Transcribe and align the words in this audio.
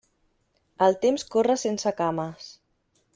El 0.85 0.97
temps 1.03 1.25
corre 1.37 1.57
sense 1.65 1.93
cames. 2.03 2.49